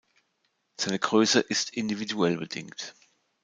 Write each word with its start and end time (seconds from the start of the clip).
Seine 0.79 0.97
Größe 0.97 1.39
ist 1.39 1.75
individuell 1.77 2.35
bedingt. 2.37 2.95